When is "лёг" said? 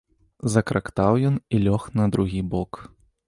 1.67-1.87